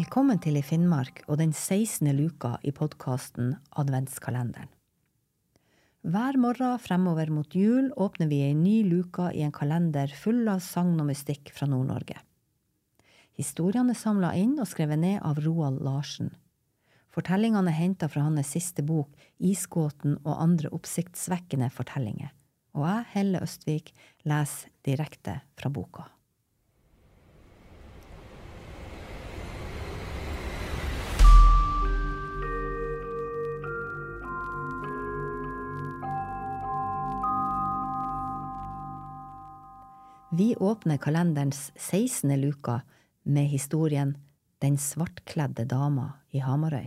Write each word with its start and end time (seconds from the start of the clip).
Velkommen 0.00 0.38
til 0.40 0.54
I 0.56 0.62
Finnmark 0.64 1.18
og 1.26 1.36
den 1.42 1.50
16. 1.52 2.06
luka 2.16 2.54
i 2.64 2.70
podkasten 2.72 3.50
Adventskalenderen. 3.76 4.68
Hver 6.08 6.38
morgen 6.40 6.78
fremover 6.80 7.28
mot 7.34 7.52
jul 7.52 7.90
åpner 8.00 8.30
vi 8.30 8.38
ei 8.46 8.54
ny 8.56 8.78
luka 8.86 9.26
i 9.36 9.42
en 9.44 9.52
kalender 9.52 10.08
full 10.16 10.48
av 10.48 10.62
sagn 10.64 10.94
og 11.02 11.10
mystikk 11.10 11.50
fra 11.52 11.68
Nord-Norge. 11.68 12.16
Historiene 13.36 13.92
er 13.92 13.98
samla 14.00 14.30
inn 14.40 14.54
og 14.62 14.70
skrevet 14.70 15.02
ned 15.02 15.18
av 15.26 15.42
Roald 15.44 15.82
Larsen. 15.84 16.30
Fortellingene 17.12 17.68
er 17.68 17.80
henta 17.82 18.08
fra 18.08 18.22
hans 18.24 18.54
siste 18.54 18.86
bok 18.86 19.10
Isgåten 19.36 20.16
og 20.22 20.38
andre 20.38 20.70
oppsiktsvekkende 20.78 21.68
fortellinger, 21.74 22.32
og 22.78 22.88
jeg, 22.88 23.04
Helle 23.18 23.44
Østvik, 23.44 23.92
leser 24.24 24.72
direkte 24.86 25.42
fra 25.60 25.68
boka. 25.68 26.08
Vi 40.32 40.56
åpner 40.56 40.96
kalenderens 40.96 41.72
16. 41.76 42.40
luka 42.40 42.82
med 43.22 43.48
historien 43.48 44.18
Den 44.58 44.78
svartkledde 44.78 45.64
dama 45.64 46.12
i 46.30 46.38
Hamarøy. 46.38 46.86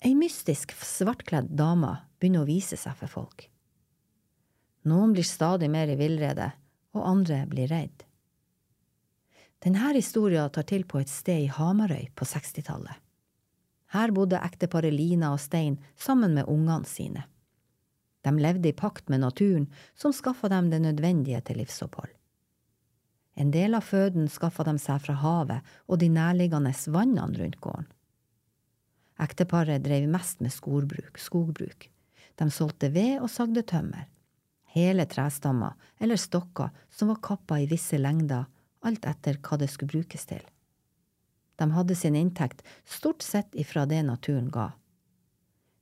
Ei 0.00 0.14
mystisk 0.14 0.70
svartkledd 0.78 1.50
dame 1.50 1.96
begynner 2.20 2.44
å 2.44 2.46
vise 2.46 2.78
seg 2.78 2.94
for 3.00 3.10
folk. 3.10 3.48
Noen 4.86 5.16
blir 5.16 5.26
stadig 5.26 5.66
mer 5.72 5.90
i 5.90 5.98
villrede, 5.98 6.52
og 6.94 7.10
andre 7.10 7.42
blir 7.50 7.74
redd. 7.74 8.06
Denne 9.66 9.90
historien 9.98 10.46
tar 10.54 10.70
til 10.70 10.86
på 10.86 11.02
et 11.02 11.10
sted 11.10 11.48
i 11.48 11.50
Hamarøy 11.50 12.12
på 12.14 12.22
60-tallet. 12.22 13.02
Her 13.98 14.14
bodde 14.14 14.38
ekteparet 14.46 14.94
Lina 14.94 15.34
og 15.34 15.42
Stein 15.42 15.80
sammen 15.98 16.38
med 16.38 16.46
ungene 16.46 16.86
sine. 16.86 17.26
De 18.24 18.32
levde 18.40 18.70
i 18.70 18.76
pakt 18.76 19.08
med 19.12 19.20
naturen, 19.20 19.66
som 19.94 20.12
skaffa 20.12 20.48
dem 20.48 20.70
det 20.72 20.80
nødvendige 20.80 21.40
til 21.44 21.60
livsopphold. 21.60 22.12
En 23.34 23.50
del 23.50 23.74
av 23.74 23.84
føden 23.84 24.28
skaffa 24.30 24.64
de 24.64 24.78
seg 24.78 25.02
fra 25.02 25.16
havet 25.18 25.74
og 25.90 25.98
de 26.00 26.08
nærliggende 26.08 26.72
vannene 26.94 27.40
rundt 27.40 27.60
gården. 27.60 27.90
Ekteparet 29.24 29.82
drev 29.82 30.06
mest 30.10 30.40
med 30.42 30.54
skogbruk, 30.54 31.18
skogbruk. 31.18 31.88
De 32.34 32.50
solgte 32.50 32.90
ved 32.94 33.20
og 33.20 33.30
sagde 33.30 33.62
tømmer. 33.62 34.08
Hele 34.74 35.06
trestammer 35.06 35.76
eller 36.02 36.18
stokker 36.18 36.72
som 36.90 37.12
var 37.12 37.22
kappa 37.22 37.60
i 37.62 37.68
visse 37.70 37.98
lengder, 37.98 38.48
alt 38.82 39.06
etter 39.06 39.38
hva 39.42 39.58
det 39.60 39.70
skulle 39.70 39.94
brukes 39.94 40.26
til. 40.30 40.42
De 41.54 41.68
hadde 41.70 41.94
sin 41.94 42.16
inntekt 42.18 42.64
stort 42.84 43.22
sett 43.22 43.54
ifra 43.54 43.84
det 43.86 44.02
naturen 44.02 44.50
ga. 44.50 44.72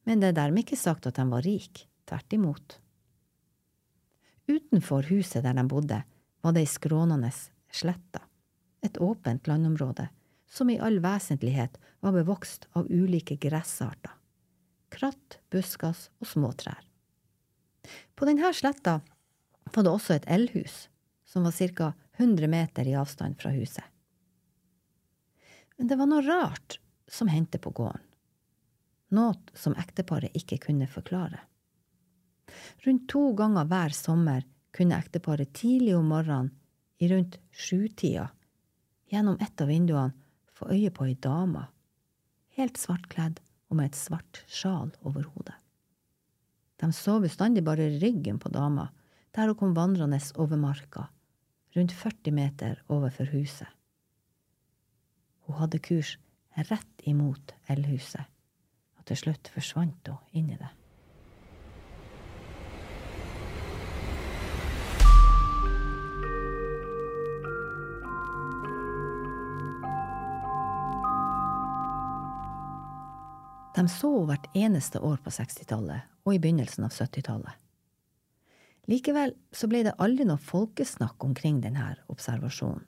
Men 0.04 0.20
det 0.20 0.32
er 0.32 0.38
dermed 0.42 0.66
ikke 0.66 0.76
sagt 0.76 1.08
at 1.08 1.16
de 1.16 1.24
var 1.30 1.46
rike. 1.46 1.86
Tvert 2.08 2.33
imot. 2.33 2.78
Utenfor 4.47 5.06
huset 5.12 5.45
der 5.45 5.55
de 5.55 5.67
bodde, 5.69 6.03
var 6.42 6.55
det 6.55 6.64
ei 6.64 6.70
skrånende 6.70 7.31
slette, 7.72 8.20
et 8.83 8.98
åpent 8.98 9.47
landområde 9.47 10.09
som 10.50 10.70
i 10.70 10.78
all 10.83 10.98
vesentlighet 11.00 11.78
var 12.00 12.12
bevokst 12.12 12.67
av 12.77 12.91
ulike 12.91 13.39
gressarter, 13.41 14.12
kratt, 14.92 15.39
buskas 15.50 16.11
og 16.20 16.28
småtrær. 16.28 16.83
På 18.14 18.28
denne 18.28 18.50
sletta 18.55 18.99
var 19.72 19.87
det 19.87 19.93
også 19.93 20.16
et 20.19 20.28
eldhus, 20.31 20.88
som 21.25 21.47
var 21.47 21.56
ca. 21.56 21.93
100 22.19 22.49
meter 22.49 22.88
i 22.91 22.94
avstand 22.99 23.38
fra 23.41 23.55
huset. 23.55 23.84
Men 25.78 25.88
det 25.88 25.97
var 25.97 26.10
noe 26.10 26.26
rart 26.26 26.76
som 27.09 27.31
hendte 27.32 27.59
på 27.62 27.72
gården, 27.72 28.05
noe 29.16 29.56
som 29.56 29.78
ekteparet 29.81 30.37
ikke 30.37 30.60
kunne 30.66 30.91
forklare. 30.91 31.41
Rundt 32.87 33.09
to 33.12 33.31
ganger 33.38 33.69
hver 33.71 33.94
sommer 33.97 34.44
kunne 34.72 34.99
ekteparet 34.99 35.53
tidlig 35.55 35.94
om 35.97 36.09
morgenen, 36.10 36.50
i 37.03 37.09
rundt 37.10 37.38
sjutida, 37.50 38.28
gjennom 39.10 39.41
et 39.43 39.60
av 39.60 39.69
vinduene 39.69 40.15
få 40.55 40.69
øye 40.71 40.91
på 40.94 41.09
ei 41.09 41.16
dame, 41.19 41.65
helt 42.56 42.78
svartkledd 42.78 43.41
og 43.71 43.78
med 43.78 43.91
et 43.91 43.99
svart 43.99 44.43
sjal 44.47 44.93
over 45.03 45.27
hodet. 45.32 45.56
De 46.78 46.91
så 46.94 47.19
bestandig 47.22 47.65
bare 47.66 47.91
ryggen 48.03 48.38
på 48.43 48.53
dama, 48.55 48.88
der 49.34 49.50
hun 49.50 49.59
kom 49.59 49.75
vandrende 49.77 50.21
over 50.37 50.61
marka, 50.61 51.09
rundt 51.77 51.93
40 51.93 52.37
meter 52.37 52.82
overfor 52.88 53.31
huset. 53.32 53.69
Hun 55.47 55.59
hadde 55.59 55.82
kurs 55.82 56.16
rett 56.69 57.09
imot 57.09 57.55
eldhuset, 57.72 58.28
og 58.99 59.09
til 59.09 59.19
slutt 59.25 59.50
forsvant 59.55 60.12
hun 60.12 60.38
inn 60.38 60.53
i 60.53 60.61
det. 60.61 60.71
De 73.82 73.88
så 73.91 74.09
henne 74.12 74.28
hvert 74.31 74.44
eneste 74.54 75.00
år 75.03 75.16
på 75.25 75.31
60-tallet 75.34 76.06
og 76.22 76.37
i 76.37 76.38
begynnelsen 76.38 76.84
av 76.87 76.93
70-tallet. 76.94 77.56
Likevel 78.87 79.32
så 79.50 79.66
ble 79.70 79.81
det 79.82 79.97
aldri 80.03 80.26
noe 80.28 80.38
folkesnakk 80.38 81.22
omkring 81.26 81.59
denne 81.65 81.97
observasjonen. 82.12 82.84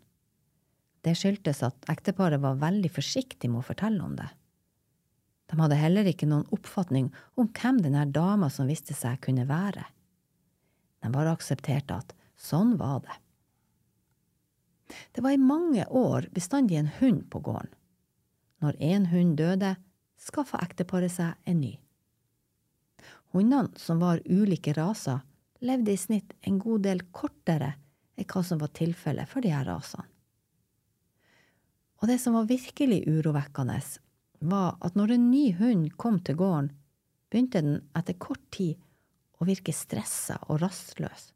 Det 1.03 1.17
skyldtes 1.19 1.65
at 1.67 1.89
ekteparet 1.91 2.39
var 2.41 2.61
veldig 2.63 2.93
forsiktig 2.95 3.51
med 3.51 3.61
å 3.61 3.67
fortelle 3.67 4.07
om 4.07 4.15
det. 4.17 4.29
De 5.51 5.59
hadde 5.59 5.79
heller 5.81 6.07
ikke 6.09 6.29
noen 6.31 6.47
oppfatning 6.55 7.11
om 7.35 7.51
hvem 7.51 7.81
denne 7.83 8.05
dama 8.15 8.47
som 8.51 8.71
viste 8.71 8.95
seg, 8.95 9.19
kunne 9.21 9.49
være. 9.51 9.83
De 11.03 11.11
bare 11.13 11.35
aksepterte 11.35 11.99
at 12.05 12.15
sånn 12.39 12.77
var 12.79 13.03
det. 13.05 13.19
Det 15.11 15.27
var 15.27 15.35
i 15.35 15.43
mange 15.43 15.89
år 15.91 16.31
bestandig 16.33 16.79
en 16.79 16.95
hund 17.01 17.27
på 17.35 17.43
gården. 17.51 17.75
Når 18.63 18.79
én 18.79 19.11
hund 19.11 19.37
døde, 19.43 19.75
skaffa 20.25 20.61
ekteparet 20.65 21.13
seg 21.13 21.37
en 21.45 21.61
ny. 21.61 21.75
Hundene, 23.35 23.75
som 23.77 24.01
var 24.01 24.23
ulike 24.25 24.73
raser, 24.77 25.21
levde 25.65 25.93
i 25.93 26.01
snitt 26.01 26.33
en 26.47 26.59
god 26.63 26.85
del 26.87 27.03
kortere 27.13 27.75
enn 28.15 28.29
hva 28.31 28.43
som 28.47 28.61
var 28.61 28.73
tilfellet 28.77 29.29
for 29.29 29.45
de 29.45 29.53
her 29.53 29.67
rasene. 29.69 30.07
Og 32.03 32.11
det 32.11 32.19
som 32.21 32.37
var 32.37 32.49
virkelig 32.51 33.05
urovekkende, 33.09 33.79
var 34.45 34.75
at 34.85 34.97
når 34.99 35.15
en 35.15 35.31
ny 35.31 35.45
hund 35.57 35.87
kom 35.97 36.19
til 36.21 36.37
gården, 36.37 36.69
begynte 37.33 37.63
den 37.65 37.79
etter 37.97 38.19
kort 38.21 38.43
tid 38.53 38.77
å 39.41 39.47
virke 39.49 39.73
stressa 39.73 40.37
og 40.49 40.61
rastløs. 40.63 41.31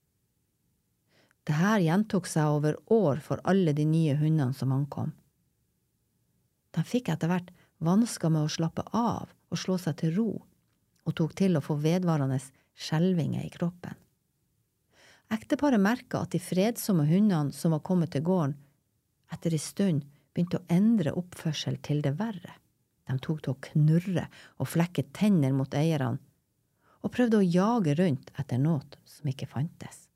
Dette 1.48 1.78
gjentok 1.80 2.28
seg 2.28 2.52
over 2.52 2.76
år 2.92 3.22
for 3.24 3.40
alle 3.48 3.72
de 3.72 3.86
nye 3.88 4.18
hundene 4.20 4.52
som 4.54 4.74
ankom. 4.76 5.14
De 6.76 6.84
fikk 6.84 7.08
etter 7.14 7.32
hvert 7.32 7.48
vansker 7.84 8.32
med 8.32 8.46
å 8.46 8.52
slappe 8.52 8.84
av 8.96 9.30
og 9.48 9.60
slå 9.60 9.78
seg 9.80 9.96
til 10.00 10.14
ro, 10.16 10.30
og 11.06 11.16
tok 11.16 11.34
til 11.38 11.56
å 11.56 11.64
få 11.64 11.78
vedvarende 11.80 12.38
skjelvinger 12.78 13.46
i 13.46 13.52
kroppen. 13.52 13.96
Ekteparet 15.32 15.80
merka 15.80 16.22
at 16.24 16.32
de 16.32 16.40
fredsomme 16.40 17.04
hundene 17.08 17.52
som 17.52 17.74
var 17.74 17.84
kommet 17.84 18.14
til 18.14 18.24
gården, 18.24 18.56
etter 19.32 19.52
ei 19.52 19.60
stund 19.60 20.06
begynte 20.32 20.60
å 20.60 20.66
endre 20.72 21.12
oppførsel 21.16 21.76
til 21.84 22.00
det 22.04 22.14
verre. 22.20 22.56
De 23.08 23.16
tok 23.24 23.42
til 23.44 23.54
å 23.54 23.60
knurre 23.70 24.26
og 24.60 24.68
flekke 24.68 25.04
tenner 25.16 25.54
mot 25.56 25.72
eierne, 25.76 26.20
og 27.04 27.12
prøvde 27.14 27.40
å 27.40 27.46
jage 27.46 27.94
rundt 27.96 28.32
etter 28.40 28.60
noe 28.60 28.98
som 29.06 29.28
ikke 29.30 29.48
fantes. 29.48 30.08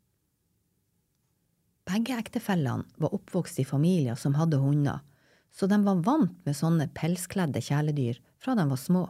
Begge 1.88 2.17
ektefellene 2.19 2.87
var 3.03 3.15
oppvokst 3.15 3.61
i 3.61 3.67
familier 3.67 4.19
som 4.19 4.37
hadde 4.38 4.61
hunder, 4.62 5.00
så 5.53 5.69
de 5.69 5.79
var 5.85 6.01
vant 6.07 6.39
med 6.47 6.57
sånne 6.57 6.89
pelskledde 6.97 7.61
kjæledyr 7.61 8.21
fra 8.43 8.57
de 8.57 8.65
var 8.71 8.81
små. 8.81 9.05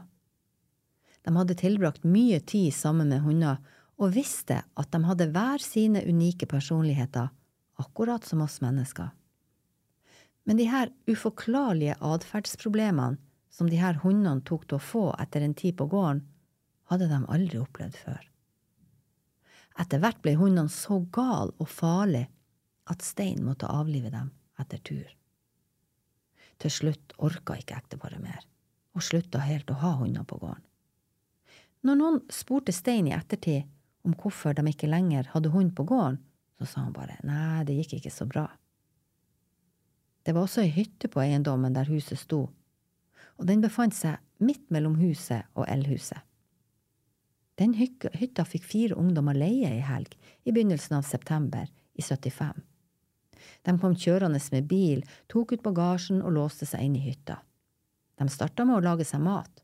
De 1.22 1.34
hadde 1.36 1.58
tilbrakt 1.58 2.04
mye 2.04 2.40
tid 2.40 2.74
sammen 2.74 3.12
med 3.12 3.22
hunder 3.22 3.60
og 4.02 4.14
visste 4.16 4.62
at 4.74 4.90
de 4.90 5.02
hadde 5.06 5.30
hver 5.30 5.62
sine 5.62 6.02
unike 6.08 6.48
personligheter, 6.50 7.30
akkurat 7.78 8.26
som 8.26 8.42
oss 8.42 8.58
mennesker. 8.64 9.12
Men 10.42 10.58
de 10.58 10.66
her 10.66 10.90
uforklarlige 11.06 11.94
atferdsproblemene 12.02 13.20
som 13.52 13.68
de 13.70 13.78
her 13.78 14.00
hundene 14.02 14.42
tok 14.48 14.66
til 14.66 14.80
å 14.80 14.82
få 14.82 15.06
etter 15.22 15.44
en 15.44 15.54
tid 15.54 15.76
på 15.78 15.86
gården, 15.92 16.24
hadde 16.90 17.08
de 17.08 17.22
aldri 17.30 17.60
opplevd 17.62 17.96
før. 18.00 18.22
Etter 19.80 20.02
hvert 20.02 20.20
ble 20.24 20.34
hundene 20.40 20.72
så 20.72 20.98
gale 21.14 21.54
og 21.62 21.70
farlige 21.70 22.28
at 22.90 23.04
Stein 23.06 23.44
måtte 23.46 23.70
avlive 23.70 24.10
dem 24.12 24.32
etter 24.60 24.82
tur. 24.82 25.06
Til 26.62 26.70
slutt 26.70 27.14
orka 27.18 27.56
ikke 27.58 27.74
ekteparet 27.74 28.22
mer, 28.22 28.42
og 28.94 29.02
slutta 29.02 29.42
helt 29.42 29.70
å 29.72 29.80
ha 29.82 29.96
hunder 29.98 30.26
på 30.28 30.38
gården. 30.38 30.62
Når 31.82 31.98
noen 31.98 32.18
spurte 32.30 32.74
Stein 32.74 33.08
i 33.10 33.16
ettertid 33.16 33.66
om 34.06 34.14
hvorfor 34.18 34.54
de 34.54 34.62
ikke 34.70 34.90
lenger 34.90 35.32
hadde 35.32 35.50
hund 35.50 35.74
på 35.74 35.86
gården, 35.90 36.20
så 36.62 36.68
sa 36.68 36.84
han 36.84 36.94
bare 36.94 37.18
nei, 37.26 37.64
det 37.66 37.74
gikk 37.80 37.96
ikke 37.98 38.14
så 38.14 38.28
bra. 38.30 38.46
Det 40.22 40.34
var 40.36 40.46
også 40.46 40.62
ei 40.62 40.70
hytte 40.70 41.10
på 41.10 41.22
eiendommen 41.24 41.74
der 41.74 41.90
huset 41.90 42.20
sto, 42.20 42.44
og 43.38 43.48
den 43.48 43.64
befant 43.64 43.96
seg 43.98 44.20
midt 44.38 44.68
mellom 44.70 44.94
huset 45.00 45.48
og 45.58 45.66
elhuset. 45.66 46.20
Den 47.58 47.74
hytta 47.76 48.46
fikk 48.48 48.64
fire 48.64 48.96
ungdommer 48.98 49.36
leie 49.36 49.68
ei 49.68 49.82
helg 49.84 50.14
i 50.46 50.54
begynnelsen 50.54 50.96
av 51.00 51.06
september 51.06 51.66
i 51.98 52.02
75. 52.02 52.62
De 53.62 53.74
kom 53.78 53.94
kjørende 53.94 54.40
med 54.52 54.68
bil, 54.70 55.02
tok 55.30 55.52
ut 55.52 55.62
bagasjen 55.62 56.22
og 56.22 56.34
låste 56.34 56.66
seg 56.66 56.82
inn 56.82 56.96
i 56.98 57.04
hytta. 57.04 57.38
De 58.18 58.28
starta 58.28 58.64
med 58.66 58.80
å 58.80 58.84
lage 58.84 59.06
seg 59.06 59.22
mat, 59.22 59.62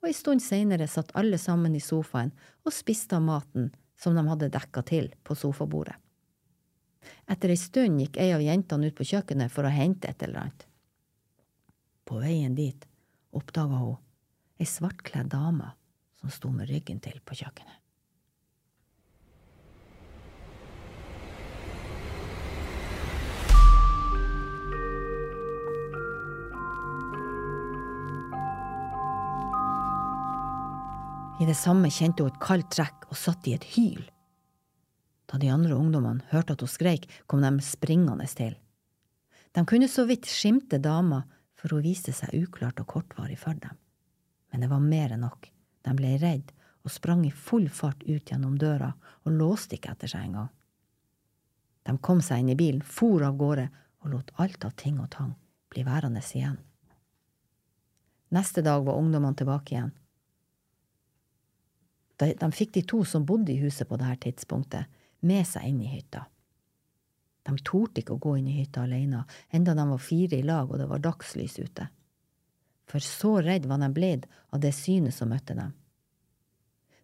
og 0.00 0.08
ei 0.08 0.16
stund 0.16 0.42
seinere 0.44 0.88
satt 0.88 1.12
alle 1.16 1.38
sammen 1.38 1.74
i 1.76 1.82
sofaen 1.84 2.32
og 2.64 2.72
spiste 2.72 3.16
av 3.16 3.24
maten 3.24 3.70
som 4.00 4.16
de 4.16 4.24
hadde 4.28 4.52
dekka 4.52 4.84
til 4.88 5.10
på 5.24 5.36
sofabordet. 5.36 5.96
Etter 7.30 7.52
ei 7.52 7.60
stund 7.60 8.00
gikk 8.00 8.18
ei 8.20 8.30
av 8.36 8.44
jentene 8.44 8.88
ut 8.88 8.96
på 8.96 9.06
kjøkkenet 9.12 9.52
for 9.52 9.64
å 9.64 9.72
hente 9.72 10.08
et 10.08 10.22
eller 10.24 10.44
annet. 10.44 10.66
På 12.04 12.20
veien 12.20 12.56
dit 12.56 12.86
oppdaga 13.36 13.80
hun 13.80 13.98
ei 14.60 14.68
svartkledd 14.68 15.30
dame 15.32 15.72
som 16.20 16.32
sto 16.32 16.50
med 16.52 16.68
ryggen 16.68 17.00
til 17.00 17.20
på 17.24 17.38
kjøkkenet. 17.38 17.78
I 31.40 31.46
det 31.46 31.56
samme 31.56 31.88
kjente 31.88 32.20
hun 32.20 32.28
et 32.34 32.40
kaldt 32.42 32.68
trekk 32.74 33.06
og 33.08 33.16
satt 33.16 33.46
i 33.48 33.54
et 33.56 33.64
hyl. 33.72 34.02
Da 35.24 35.38
de 35.40 35.48
andre 35.48 35.72
ungdommene 35.72 36.26
hørte 36.28 36.52
at 36.52 36.60
hun 36.60 36.68
skreik, 36.68 37.06
kom 37.24 37.40
de 37.40 37.64
springende 37.64 38.26
til. 38.28 38.58
De 39.56 39.64
kunne 39.64 39.88
så 39.88 40.04
vidt 40.04 40.28
skimte 40.28 40.76
dama, 40.78 41.22
for 41.56 41.72
hun 41.72 41.84
viste 41.86 42.12
seg 42.12 42.34
uklart 42.36 42.82
og 42.82 42.90
kortvarig 42.92 43.38
for 43.40 43.56
dem. 43.56 43.78
Men 44.52 44.60
det 44.60 44.68
var 44.68 44.84
mer 44.84 45.14
enn 45.14 45.24
nok. 45.24 45.48
De 45.80 45.94
ble 45.96 46.18
redd 46.20 46.52
og 46.84 46.92
sprang 46.92 47.24
i 47.24 47.32
full 47.32 47.70
fart 47.72 48.02
ut 48.04 48.32
gjennom 48.32 48.58
døra 48.60 48.90
og 49.24 49.32
låste 49.32 49.78
ikke 49.78 49.94
etter 49.94 50.12
seg 50.12 50.28
engang. 50.28 50.50
De 51.88 51.96
kom 52.04 52.20
seg 52.20 52.42
inn 52.42 52.52
i 52.52 52.58
bilen, 52.58 52.82
for 52.84 53.24
av 53.24 53.38
gårde 53.40 53.70
og 54.04 54.12
lot 54.12 54.34
alt 54.36 54.64
av 54.68 54.76
ting 54.76 55.00
og 55.00 55.08
tang 55.16 55.32
bli 55.72 55.86
værende 55.88 56.20
igjen. 56.20 56.60
Neste 58.28 58.60
dag 58.60 58.84
var 58.84 59.00
ungdommene 59.00 59.40
tilbake 59.40 59.74
igjen. 59.74 59.94
De, 62.20 62.50
fikk 62.52 62.74
de 62.76 62.82
to 62.84 63.00
som 63.08 63.24
bodde 63.24 63.54
i 63.54 63.60
huset 63.62 63.88
på 63.88 63.96
dette 64.00 64.26
tidspunktet, 64.26 64.90
med 65.24 65.46
seg 65.48 65.68
inn 65.68 65.80
i 65.84 65.88
hytta. 65.88 66.26
De 67.48 67.56
torde 67.64 68.02
ikke 68.02 68.16
å 68.16 68.20
gå 68.20 68.34
inn 68.38 68.48
i 68.50 68.58
hytta 68.58 68.84
alene, 68.84 69.24
enda 69.50 69.74
de 69.76 69.86
var 69.88 70.02
fire 70.04 70.36
i 70.36 70.44
lag 70.44 70.68
og 70.68 70.80
det 70.80 70.88
var 70.90 71.02
dagslys 71.04 71.56
ute. 71.60 71.88
For 72.90 73.04
så 73.04 73.38
redd 73.44 73.68
var 73.70 73.80
de 73.80 73.88
blitt 73.94 74.26
av 74.50 74.60
det 74.60 74.74
synet 74.76 75.16
som 75.16 75.30
møtte 75.32 75.56
dem. 75.56 75.72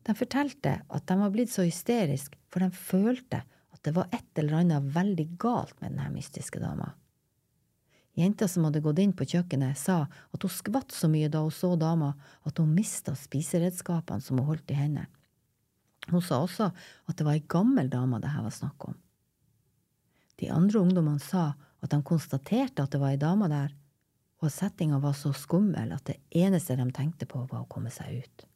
De 0.06 0.14
fortalte 0.14 0.76
at 0.86 1.06
de 1.08 1.16
var 1.18 1.32
blitt 1.34 1.50
så 1.50 1.64
hysteriske, 1.66 2.38
for 2.52 2.62
de 2.62 2.70
følte 2.70 3.42
at 3.74 3.80
det 3.86 3.94
var 3.96 4.12
et 4.14 4.38
eller 4.38 4.60
annet 4.60 4.92
veldig 4.94 5.26
galt 5.40 5.80
med 5.80 5.96
denne 5.96 6.12
mystiske 6.14 6.60
dama. 6.62 6.92
Jenta 8.16 8.48
som 8.48 8.64
hadde 8.64 8.80
gått 8.80 9.00
inn 9.02 9.12
på 9.12 9.26
kjøkkenet, 9.28 9.76
sa 9.76 10.06
at 10.08 10.44
hun 10.44 10.52
skvatt 10.52 10.94
så 10.94 11.08
mye 11.12 11.28
da 11.28 11.42
hun 11.44 11.52
så 11.52 11.74
dama 11.76 12.14
at 12.48 12.56
hun 12.56 12.72
mista 12.72 13.12
spiseredskapene 13.12 14.24
som 14.24 14.40
hun 14.40 14.48
holdt 14.48 14.72
i 14.72 14.78
hendene. 14.78 15.10
Hun 16.08 16.22
sa 16.22 16.38
også 16.40 16.70
at 16.70 17.16
det 17.18 17.26
var 17.26 17.34
ei 17.34 17.44
gammel 17.50 17.90
dame 17.90 18.20
det 18.22 18.30
her 18.30 18.46
var 18.46 18.54
snakk 18.54 18.88
om. 18.88 18.94
De 20.40 20.48
andre 20.52 20.80
ungdommene 20.80 21.20
sa 21.20 21.54
at 21.82 21.92
de 21.92 21.98
konstaterte 22.06 22.84
at 22.84 22.92
det 22.94 23.00
var 23.02 23.12
ei 23.12 23.20
dame 23.20 23.48
der, 23.52 23.74
og 24.40 24.48
at 24.48 24.56
settinga 24.56 25.00
var 25.02 25.16
så 25.16 25.32
skummel 25.36 25.92
at 25.96 26.06
det 26.08 26.20
eneste 26.30 26.76
de 26.78 26.86
tenkte 26.94 27.28
på, 27.28 27.42
var 27.50 27.64
å 27.64 27.70
komme 27.72 27.92
seg 27.92 28.22
ut. 28.22 28.46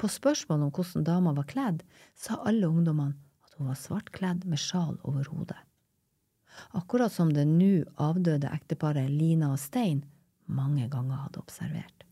På 0.00 0.10
spørsmål 0.10 0.66
om 0.66 0.72
hvordan 0.74 1.06
dama 1.06 1.32
var 1.36 1.48
kledd, 1.48 1.84
sa 2.18 2.40
alle 2.42 2.68
ungdommene 2.68 3.16
at 3.46 3.54
hun 3.56 3.70
var 3.70 3.78
svartkledd 3.78 4.44
med 4.48 4.60
sjal 4.60 4.98
over 5.06 5.28
hodet. 5.30 5.60
Akkurat 6.70 7.12
som 7.12 7.32
det 7.32 7.44
nå 7.48 7.84
avdøde 8.00 8.50
ekteparet 8.54 9.10
Lina 9.10 9.52
og 9.54 9.60
Stein 9.62 10.04
mange 10.46 10.88
ganger 10.92 11.24
hadde 11.24 11.40
observert. 11.42 12.04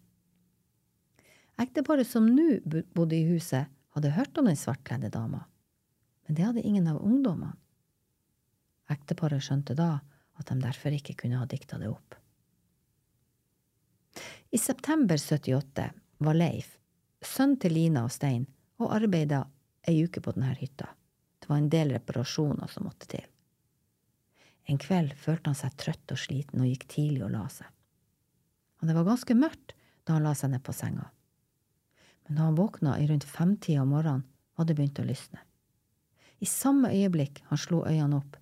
Ekteparet 1.61 2.09
som 2.09 2.27
nå 2.27 2.61
bodde 2.94 3.17
i 3.17 3.27
huset, 3.29 3.69
hadde 3.93 4.15
hørt 4.17 4.39
om 4.41 4.49
den 4.49 4.56
svartkledde 4.56 5.11
dama, 5.12 5.44
men 6.27 6.37
det 6.37 6.47
hadde 6.47 6.65
ingen 6.65 6.87
av 6.89 7.03
ungdommene. 7.05 7.53
Ekteparet 8.91 9.44
skjønte 9.44 9.77
da 9.77 10.00
at 10.41 10.49
de 10.49 10.56
derfor 10.62 10.97
ikke 10.97 11.15
kunne 11.23 11.39
ha 11.39 11.47
dikta 11.49 11.79
det 11.79 11.91
opp. 11.93 12.17
I 14.50 14.59
september 14.59 15.17
78 15.17 15.91
var 16.25 16.37
Leif, 16.37 16.75
sønn 17.25 17.55
til 17.61 17.77
Lina 17.77 18.05
og 18.09 18.12
Stein, 18.12 18.47
og 18.81 18.93
arbeida 18.97 19.44
ei 19.89 20.03
uke 20.05 20.21
på 20.25 20.35
denne 20.35 20.53
hytta. 20.59 20.89
Det 21.39 21.49
var 21.49 21.61
en 21.61 21.71
del 21.73 21.94
reparasjoner 21.97 22.69
som 22.71 22.89
måtte 22.89 23.09
til. 23.11 23.25
En 24.70 24.79
kveld 24.79 25.17
følte 25.19 25.50
han 25.50 25.59
seg 25.59 25.75
trøtt 25.81 26.14
og 26.14 26.20
sliten 26.20 26.62
og 26.62 26.69
gikk 26.70 26.87
tidlig 26.91 27.25
og 27.26 27.35
la 27.35 27.47
seg. 27.50 27.67
Og 28.81 28.88
det 28.88 28.94
var 28.99 29.09
ganske 29.09 29.37
mørkt 29.38 29.75
da 30.06 30.17
han 30.17 30.26
la 30.26 30.35
seg 30.38 30.53
ned 30.53 30.62
på 30.67 30.75
senga 30.76 31.11
men 32.25 32.37
da 32.37 32.43
han 32.43 32.55
våkna 32.55 32.99
i 32.99 33.06
rundt 33.06 33.25
femtida 33.25 33.82
om 33.82 33.88
morgenen, 33.88 34.23
var 34.56 34.64
det 34.64 34.75
begynt 34.75 35.00
å 35.00 35.06
lysne. 35.06 35.41
I 36.38 36.47
samme 36.47 36.91
øyeblikk 36.93 37.43
han 37.49 37.59
slo 37.59 37.82
øynene 37.87 38.19
opp, 38.19 38.37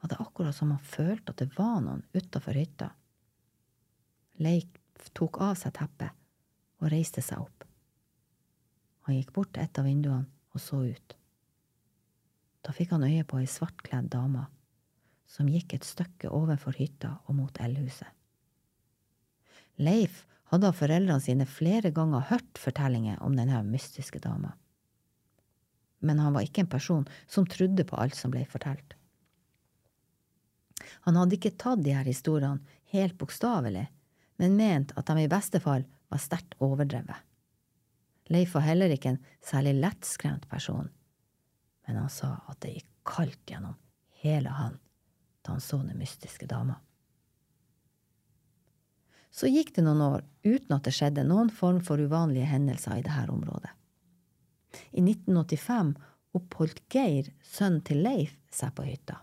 var 0.00 0.10
det 0.12 0.20
akkurat 0.22 0.56
som 0.56 0.70
han 0.74 0.82
følte 0.82 1.32
at 1.32 1.42
det 1.42 1.50
var 1.58 1.80
noen 1.82 2.04
utafor 2.14 2.56
hytta. 2.56 2.90
Leik 4.42 4.80
tok 5.16 5.40
av 5.44 5.54
seg 5.60 5.74
teppet 5.76 6.16
og 6.82 6.90
reiste 6.92 7.24
seg 7.24 7.40
opp. 7.40 7.64
Han 9.06 9.16
gikk 9.16 9.32
bort 9.32 9.54
til 9.54 9.64
et 9.64 9.78
av 9.78 9.86
vinduene 9.86 10.26
og 10.52 10.62
så 10.62 10.82
ut. 10.84 11.16
Da 12.66 12.74
fikk 12.74 12.92
han 12.96 13.06
øye 13.06 13.24
på 13.28 13.38
ei 13.40 13.48
svartkledd 13.50 14.10
dame 14.12 14.48
som 15.36 15.48
gikk 15.52 15.74
et 15.76 15.84
stykke 15.84 16.30
overfor 16.32 16.78
hytta 16.80 17.18
og 17.28 17.36
mot 17.36 17.58
eldhuset. 17.60 18.08
Leif 19.76 20.22
hadde 20.48 20.70
av 20.70 20.78
foreldrene 20.78 21.20
sine 21.20 21.46
flere 21.50 21.90
ganger 21.92 22.24
hørt 22.30 22.60
fortellinger 22.60 23.20
om 23.24 23.36
denne 23.36 23.60
mystiske 23.66 24.22
dama. 24.24 24.54
Men 26.00 26.22
han 26.22 26.32
var 26.36 26.46
ikke 26.46 26.64
en 26.64 26.72
person 26.72 27.04
som 27.28 27.48
trodde 27.50 27.84
på 27.84 27.98
alt 28.00 28.16
som 28.16 28.32
ble 28.32 28.46
fortalt. 28.48 28.94
Han 31.04 31.18
hadde 31.18 31.36
ikke 31.36 31.56
tatt 31.60 31.82
de 31.84 31.92
her 31.96 32.08
historiene 32.08 32.62
helt 32.94 33.18
bokstavelig, 33.20 33.86
men 34.40 34.56
ment 34.56 34.94
at 34.96 35.08
de 35.10 35.24
i 35.24 35.30
beste 35.32 35.60
fall 35.60 35.84
var 36.12 36.22
sterkt 36.22 36.56
overdrevet. 36.62 37.16
Leif 38.32 38.56
var 38.56 38.64
heller 38.66 38.92
ikke 38.92 39.14
en 39.14 39.22
særlig 39.44 39.76
lettskremt 39.82 40.48
person, 40.50 40.88
men 41.86 42.00
han 42.00 42.10
sa 42.10 42.38
at 42.48 42.60
det 42.64 42.78
gikk 42.78 42.90
kaldt 43.06 43.52
gjennom 43.52 43.76
hele 44.24 44.50
han 44.50 44.80
da 45.46 45.54
han 45.54 45.62
så 45.64 45.78
den 45.82 45.98
mystiske 45.98 46.48
dama. 46.50 46.80
Så 49.30 49.50
gikk 49.52 49.74
det 49.76 49.84
noen 49.84 50.00
år 50.00 50.24
uten 50.46 50.74
at 50.76 50.86
det 50.86 50.94
skjedde 50.96 51.26
noen 51.28 51.50
form 51.52 51.82
for 51.84 52.00
uvanlige 52.00 52.48
hendelser 52.48 52.98
i 52.98 53.04
dette 53.04 53.32
området. 53.32 53.70
I 54.96 55.02
1985 55.04 55.94
oppholdt 56.36 56.82
Geir, 56.92 57.30
sønnen 57.44 57.84
til 57.84 58.02
Leif, 58.04 58.36
seg 58.52 58.72
på 58.76 58.86
hytta. 58.86 59.20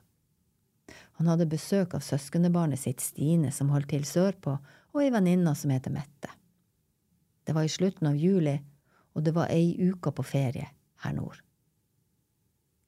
Han 1.20 1.30
hadde 1.30 1.50
besøk 1.50 1.94
av 1.98 2.06
søskenbarnet 2.06 2.82
sitt 2.82 3.02
Stine, 3.02 3.52
som 3.54 3.70
holdt 3.74 3.92
til 3.94 4.06
sørpå, 4.06 4.56
og 4.94 5.02
ei 5.02 5.12
venninne 5.14 5.54
som 5.58 5.74
heter 5.74 5.94
Mette. 5.94 6.30
Det 7.44 7.54
var 7.54 7.66
i 7.66 7.74
slutten 7.74 8.10
av 8.10 8.18
juli, 8.18 8.56
og 9.14 9.26
det 9.26 9.34
var 9.36 9.52
ei 9.54 9.74
uke 9.78 10.14
på 10.14 10.26
ferie 10.26 10.70
her 11.04 11.18
nord. 11.18 11.42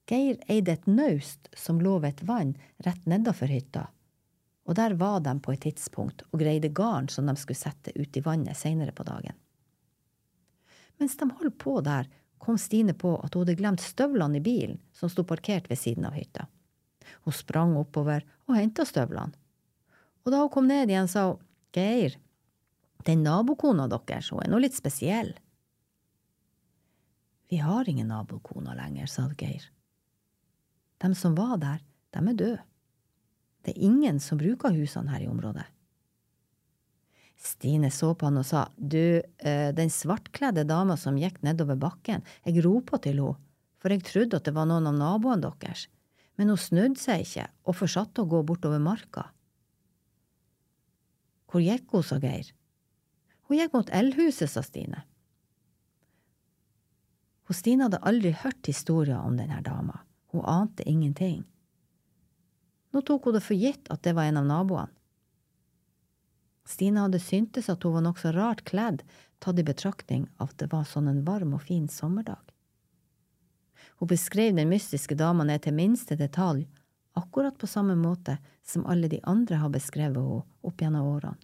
Geir 0.06 0.38
eide 0.48 0.76
et 0.76 0.86
naust 0.86 1.50
som 1.58 1.80
lå 1.82 1.98
ved 2.00 2.14
et 2.14 2.26
vann 2.30 2.54
rett 2.86 3.08
nedafor 3.10 3.50
hytta, 3.50 3.88
og 4.66 4.78
der 4.78 4.94
var 5.00 5.22
de 5.26 5.34
på 5.42 5.54
et 5.54 5.64
tidspunkt 5.66 6.22
og 6.32 6.42
greide 6.42 6.70
garn 6.70 7.10
som 7.10 7.26
de 7.30 7.36
skulle 7.42 7.58
sette 7.58 7.94
ut 7.96 8.18
i 8.18 8.24
vannet 8.26 8.58
seinere 8.58 8.94
på 8.94 9.06
dagen. 9.06 9.34
Mens 10.98 11.18
de 11.18 11.30
holdt 11.30 11.58
på 11.62 11.80
der, 11.86 12.10
kom 12.38 12.58
Stine 12.62 12.94
på 12.94 13.16
at 13.18 13.34
hun 13.34 13.42
hadde 13.46 13.58
glemt 13.58 13.82
støvlene 13.82 14.38
i 14.38 14.44
bilen 14.44 14.78
som 14.94 15.10
sto 15.10 15.26
parkert 15.26 15.70
ved 15.70 15.80
siden 15.82 16.06
av 16.06 16.14
hytta. 16.14 16.46
Hun 17.26 17.34
sprang 17.34 17.74
oppover 17.80 18.26
og 18.46 18.58
henta 18.58 18.86
støvlene. 18.86 19.34
Og 20.26 20.34
da 20.34 20.42
hun 20.42 20.52
kom 20.54 20.70
ned 20.70 20.90
igjen, 20.90 21.10
sa 21.10 21.32
hun, 21.32 21.42
Geir, 21.76 22.16
den 23.06 23.26
nabokona 23.26 23.90
deres, 23.92 24.30
hun 24.32 24.42
er 24.46 24.50
nå 24.50 24.62
litt 24.64 24.78
spesiell. 24.78 25.34
Vi 27.52 27.60
har 27.62 27.90
ingen 27.90 28.08
nabokona 28.10 28.74
lenger, 28.78 29.10
sa 29.12 29.28
Geir. 29.38 29.66
De 31.06 31.14
som 31.14 31.36
var 31.38 31.60
der, 31.62 31.84
de 32.16 32.22
er 32.26 32.38
døde. 32.40 32.64
Det 33.66 33.74
er 33.76 33.86
ingen 33.86 34.20
som 34.22 34.40
bruker 34.42 34.74
husene 34.74 35.12
her 35.14 35.26
i 35.26 35.30
området. 35.30 35.66
Stine 37.46 37.92
så 37.94 38.14
på 38.16 38.30
han 38.30 38.40
og 38.42 38.46
sa, 38.48 38.68
du, 38.78 39.22
eh, 39.38 39.70
den 39.76 39.92
svartkledde 39.94 40.64
dama 40.66 40.96
som 40.98 41.18
gikk 41.20 41.42
nedover 41.46 41.78
bakken, 41.78 42.24
jeg 42.46 42.64
ropa 42.66 42.98
til 43.02 43.20
henne, 43.22 43.42
for 43.78 43.94
jeg 43.94 44.06
trodde 44.08 44.40
at 44.40 44.48
det 44.48 44.56
var 44.56 44.66
noen 44.66 44.88
av 44.90 44.96
naboene 44.98 45.52
deres, 45.62 45.86
men 46.38 46.50
hun 46.50 46.58
snudde 46.58 46.98
seg 46.98 47.26
ikke 47.26 47.48
og 47.66 47.78
fortsatte 47.78 48.24
å 48.24 48.30
gå 48.32 48.42
bortover 48.48 48.82
marka. 48.82 49.28
Hvor 51.52 51.62
gikk 51.62 51.94
hun, 51.94 52.04
sa 52.04 52.18
Geir. 52.18 52.50
Hun 53.46 53.60
gikk 53.60 53.76
mot 53.78 53.92
eldhuset, 53.94 54.50
sa 54.50 54.64
Stine. 54.66 55.06
Hun 57.46 57.56
Stine 57.60 57.86
hadde 57.86 58.02
aldri 58.02 58.34
hørt 58.34 58.66
historien 58.66 59.22
om 59.22 59.38
denne 59.38 59.62
dama, 59.62 60.02
hun 60.36 60.46
ante 60.50 60.86
ingenting. 60.90 61.44
Nå 62.92 63.02
tok 63.02 63.28
hun 63.28 63.36
det 63.36 63.44
for 63.44 63.60
gitt 63.60 63.90
at 63.92 64.04
det 64.08 64.16
var 64.16 64.30
en 64.30 64.40
av 64.44 64.50
naboene. 64.50 64.92
Stine 66.66 67.04
hadde 67.04 67.20
syntes 67.22 67.68
at 67.70 67.84
hun 67.86 67.94
var 67.94 68.04
nokså 68.08 68.32
rart 68.34 68.64
kledd, 68.66 69.04
tatt 69.40 69.60
i 69.62 69.66
betraktning 69.66 70.26
at 70.42 70.56
det 70.58 70.72
var 70.72 70.88
sånn 70.90 71.12
en 71.12 71.22
varm 71.28 71.54
og 71.54 71.62
fin 71.68 71.86
sommerdag. 71.92 72.42
Hun 74.00 74.10
beskrev 74.10 74.56
den 74.58 74.72
mystiske 74.72 75.16
dama 75.16 75.46
ned 75.46 75.62
til 75.64 75.76
minste 75.78 76.18
detalj, 76.18 76.66
akkurat 77.16 77.58
på 77.58 77.70
samme 77.70 77.96
måte 77.96 78.38
som 78.66 78.86
alle 78.90 79.08
de 79.12 79.22
andre 79.24 79.62
har 79.62 79.72
beskrevet 79.72 80.18
henne 80.18 80.42
opp 80.66 80.82
gjennom 80.82 81.12
årene. 81.14 81.38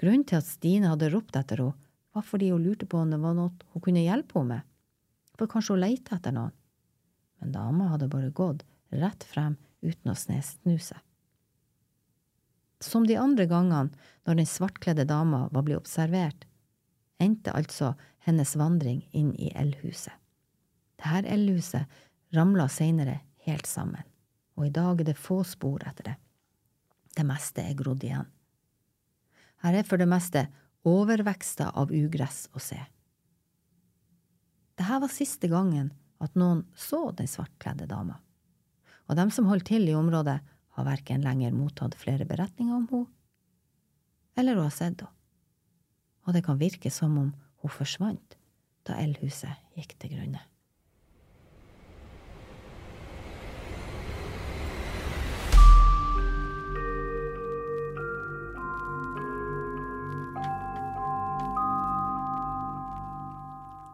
Grunnen 0.00 0.24
til 0.26 0.40
at 0.40 0.48
Stine 0.48 0.88
hadde 0.92 1.10
ropt 1.12 1.36
etter 1.36 1.60
henne, 1.64 1.78
var 2.12 2.24
fordi 2.28 2.50
hun 2.52 2.62
lurte 2.64 2.86
på 2.86 2.98
om 3.00 3.10
det 3.10 3.18
var 3.20 3.34
noe 3.36 3.72
hun 3.72 3.82
kunne 3.84 4.04
hjelpe 4.04 4.38
henne 4.38 4.58
med, 4.58 4.66
for 5.38 5.50
kanskje 5.50 5.74
hun 5.74 5.82
lette 5.84 6.16
etter 6.16 6.34
noen. 6.36 6.54
Men 7.42 7.52
dama 7.52 7.88
hadde 7.90 8.06
bare 8.08 8.30
gått 8.30 8.62
rett 8.94 9.24
frem 9.26 9.56
uten 9.82 10.12
å 10.12 10.14
snu 10.14 10.76
seg. 10.78 10.98
Som 12.82 13.06
de 13.06 13.16
andre 13.18 13.48
gangene 13.50 13.90
når 14.26 14.38
den 14.38 14.46
svartkledde 14.46 15.08
dama 15.10 15.48
var 15.50 15.64
blitt 15.66 15.80
observert, 15.80 16.46
endte 17.18 17.54
altså 17.54 17.92
hennes 18.26 18.54
vandring 18.58 19.00
inn 19.10 19.32
i 19.34 19.50
eldhuset. 19.58 20.14
Dette 21.02 21.34
eldhuset 21.34 22.02
ramla 22.34 22.68
seinere 22.70 23.18
helt 23.46 23.66
sammen, 23.66 24.06
og 24.54 24.68
i 24.68 24.74
dag 24.74 25.02
er 25.02 25.10
det 25.10 25.18
få 25.18 25.40
spor 25.46 25.82
etter 25.86 26.12
det. 26.12 26.16
Det 27.18 27.26
meste 27.26 27.64
er 27.66 27.74
grodd 27.78 28.06
igjen. 28.06 28.28
Her 29.66 29.80
er 29.80 29.86
for 29.86 29.98
det 29.98 30.06
meste 30.10 30.46
overvekster 30.86 31.74
av 31.74 31.90
ugress 31.90 32.46
å 32.54 32.62
se. 32.62 32.78
Dette 34.78 35.02
var 35.02 35.10
siste 35.10 35.50
gangen 35.50 35.90
at 36.22 36.36
noen 36.38 36.62
så 36.78 37.10
den 37.16 37.30
svartkledde 37.30 37.88
dama, 37.90 38.18
og 39.10 39.18
dem 39.18 39.32
som 39.34 39.48
holdt 39.50 39.68
til 39.70 39.88
i 39.88 39.96
området, 39.98 40.38
har 40.72 40.86
verken 40.88 41.24
lenger 41.24 41.52
mottatt 41.52 41.96
flere 41.98 42.24
beretninger 42.28 42.74
om 42.76 42.86
henne, 42.90 43.10
eller 44.38 44.56
hun 44.56 44.68
har 44.68 44.76
sett 44.76 45.02
henne, 45.02 45.10
og 46.22 46.36
det 46.36 46.44
kan 46.46 46.60
virke 46.60 46.90
som 46.94 47.18
om 47.18 47.32
hun 47.62 47.74
forsvant 47.74 48.38
da 48.86 48.96
eldhuset 49.02 49.76
gikk 49.76 49.96
til 49.98 50.16
grunne. 50.16 50.40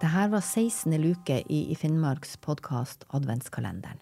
Dette 0.09 0.29
var 0.29 0.41
16. 0.41 1.03
luke 1.03 1.43
i 1.49 1.75
Finnmarks 1.75 2.37
podkast 2.37 3.05
Adventskalenderen. 3.09 3.99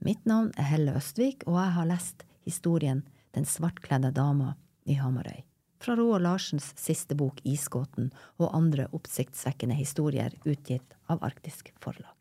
Mitt 0.00 0.24
navn 0.24 0.54
er 0.56 0.64
Helle 0.70 0.94
Østvik, 0.96 1.42
og 1.44 1.58
jeg 1.58 1.74
har 1.74 1.88
lest 1.90 2.24
historien 2.48 3.02
Den 3.36 3.44
svartkledde 3.44 4.08
dama 4.16 4.54
i 4.88 4.96
Hamarøy. 4.96 5.42
Fra 5.84 5.98
Roald 6.00 6.24
Larsens 6.24 6.70
siste 6.80 7.12
bok 7.18 7.42
Isgåten 7.44 8.08
og 8.38 8.54
andre 8.56 8.88
oppsiktsvekkende 8.96 9.76
historier 9.76 10.32
utgitt 10.48 10.96
av 11.12 11.20
Arktisk 11.20 11.74
Forlag. 11.76 12.17